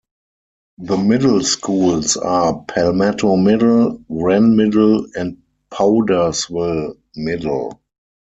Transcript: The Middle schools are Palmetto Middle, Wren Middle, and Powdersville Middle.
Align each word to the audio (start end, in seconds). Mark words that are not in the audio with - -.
The 0.79 0.97
Middle 0.97 1.43
schools 1.43 2.17
are 2.17 2.65
Palmetto 2.67 3.35
Middle, 3.35 4.01
Wren 4.09 4.55
Middle, 4.55 5.05
and 5.15 5.43
Powdersville 5.71 6.97
Middle. 7.15 7.81